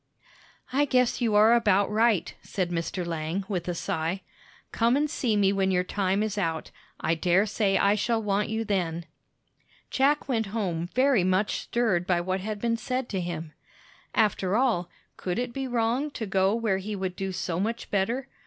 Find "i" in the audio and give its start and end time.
0.73-0.85, 6.99-7.13, 7.77-7.93